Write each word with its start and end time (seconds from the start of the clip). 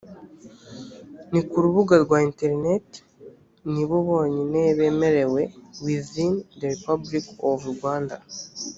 ni 1.31 1.41
ku 1.47 1.55
rubuga 1.63 1.95
rwa 2.03 2.17
interineti 2.27 2.99
nibo 3.71 3.97
bonyine 4.07 4.61
bemerewe 4.77 5.41
within 5.83 6.33
the 6.59 6.65
republic 6.73 7.25
of 7.49 7.59
rwanda 7.75 8.15